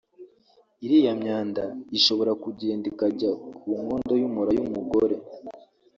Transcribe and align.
iriya 0.85 1.11
myanda 1.21 1.63
ishobora 1.97 2.31
kugenda 2.43 2.85
ikajya 2.93 3.31
ku 3.57 3.69
nkondo 3.81 4.13
y’umura 4.21 4.51
y’umugore 4.59 5.15